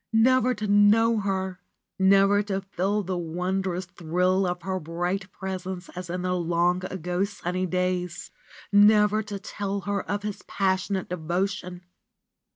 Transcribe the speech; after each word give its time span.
Never 0.13 0.55
to 0.55 0.65
know 0.65 1.19
her! 1.19 1.59
Never 1.99 2.41
to 2.41 2.61
feel 2.61 3.03
the 3.03 3.19
wondrous 3.19 3.85
thrill 3.85 4.47
of 4.47 4.63
her 4.63 4.79
bright 4.79 5.31
presence 5.31 5.89
as 5.89 6.09
in 6.09 6.23
the 6.23 6.33
long 6.33 6.83
ago 6.85 7.23
sunny 7.23 7.67
days! 7.67 8.31
Never 8.73 9.21
to 9.21 9.37
tell 9.37 9.81
her 9.81 10.01
of 10.09 10.23
his 10.23 10.41
passionate 10.47 11.07
devotion 11.09 11.83